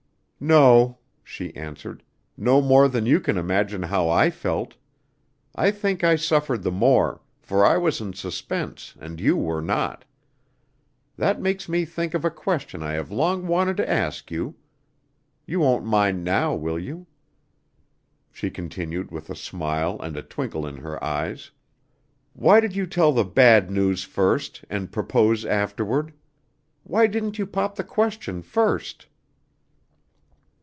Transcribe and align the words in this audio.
"No," 0.43 0.97
she 1.23 1.55
answered; 1.55 2.01
"no 2.35 2.61
more 2.63 2.87
than 2.87 3.05
you 3.05 3.19
can 3.19 3.37
imagine 3.37 3.83
how 3.83 4.09
I 4.09 4.31
felt. 4.31 4.73
I 5.53 5.69
think 5.69 6.03
I 6.03 6.15
suffered 6.15 6.63
the 6.63 6.71
more, 6.71 7.21
for 7.39 7.63
I 7.63 7.77
was 7.77 8.01
in 8.01 8.13
suspense 8.13 8.95
and 8.99 9.19
you 9.19 9.37
were 9.37 9.61
not. 9.61 10.03
That 11.15 11.39
makes 11.39 11.69
me 11.69 11.85
think 11.85 12.15
of 12.15 12.25
a 12.25 12.31
question 12.31 12.81
I 12.81 12.93
have 12.93 13.11
long 13.11 13.45
wanted 13.45 13.77
to 13.77 13.87
ask 13.87 14.31
you. 14.31 14.55
You 15.45 15.59
won't 15.59 15.85
mind 15.85 16.23
now, 16.23 16.55
will 16.55 16.79
you?" 16.79 17.05
she 18.31 18.49
continued 18.49 19.11
with 19.11 19.29
a 19.29 19.35
smile 19.35 19.99
and 20.01 20.17
a 20.17 20.23
twinkle 20.23 20.65
in 20.65 20.77
her 20.77 21.01
eyes. 21.03 21.51
"Why 22.33 22.59
did 22.59 22.75
you 22.75 22.87
tell 22.87 23.11
the 23.11 23.23
bad 23.25 23.69
news 23.69 24.05
first 24.05 24.65
and 24.71 24.91
propose 24.91 25.45
afterward? 25.45 26.13
Why 26.83 27.05
didn't 27.05 27.37
you 27.37 27.45
pop 27.45 27.75
the 27.75 27.83
question 27.83 28.41
first?" 28.41 29.05